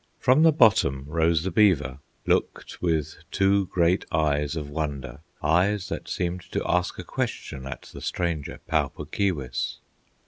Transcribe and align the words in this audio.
From 0.17 0.41
the 0.41 0.51
bottom 0.51 1.05
rose 1.05 1.43
the 1.43 1.51
beaver, 1.51 1.99
Looked 2.25 2.81
with 2.81 3.17
two 3.29 3.67
great 3.67 4.03
eyes 4.11 4.55
of 4.55 4.67
wonder, 4.67 5.21
Eyes 5.43 5.89
that 5.89 6.07
seemed 6.09 6.41
to 6.53 6.63
ask 6.65 6.97
a 6.97 7.03
question, 7.03 7.67
At 7.67 7.83
the 7.93 8.01
stranger, 8.01 8.59
Pau 8.65 8.87
Puk 8.87 9.11
Keewis. 9.11 9.77